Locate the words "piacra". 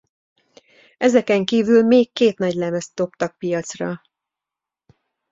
3.37-4.01